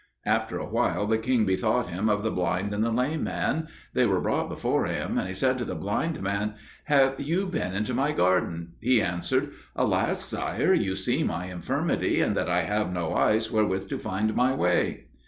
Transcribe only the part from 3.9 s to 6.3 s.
they were brought before him, and he said to the blind